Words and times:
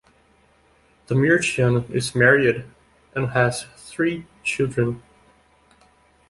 Demirchyan 1.07 1.87
is 1.91 2.15
married 2.15 2.65
and 3.13 3.29
has 3.33 3.67
three 3.77 4.25
children. 4.43 5.03